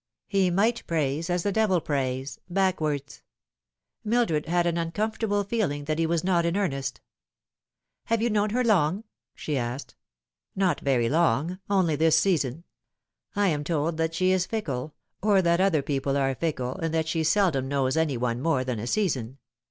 He 0.25 0.49
might 0.49 0.81
praise 0.87 1.29
as 1.29 1.43
the 1.43 1.51
devil 1.51 1.79
prays 1.79 2.39
backwards. 2.49 3.21
Mildred 4.03 4.47
had 4.47 4.65
an 4.65 4.75
uncomfortable 4.75 5.43
feeling 5.43 5.83
that 5.83 5.99
he 5.99 6.07
was 6.07 6.23
not 6.23 6.43
in 6.43 6.57
earnest." 6.57 7.01
Have 8.05 8.19
you 8.19 8.31
known 8.31 8.49
her 8.49 8.63
long?" 8.63 9.03
she 9.35 9.59
asked." 9.59 9.95
Not 10.55 10.79
very 10.79 11.07
long; 11.07 11.59
only 11.69 11.95
this 11.95 12.17
season. 12.17 12.63
I 13.35 13.49
am 13.49 13.63
told 13.63 13.97
that 13.97 14.15
she 14.15 14.31
is 14.31 14.47
fickle, 14.47 14.95
or 15.21 15.39
that 15.43 15.61
other 15.61 15.83
people 15.83 16.17
are 16.17 16.33
fickle, 16.33 16.77
and 16.77 16.91
that 16.95 17.07
she 17.07 17.23
seldom 17.23 17.67
knows 17.67 17.95
any 17.95 18.17
one 18.17 18.41
more 18.41 18.63
than 18.63 18.79
a 18.79 18.87
season. 18.87 19.37